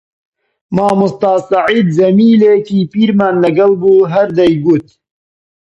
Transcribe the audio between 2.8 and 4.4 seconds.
پیرمان لەگەڵ بوو هەر